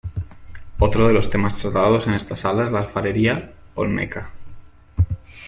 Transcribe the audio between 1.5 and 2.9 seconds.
tratados en esta sala, es la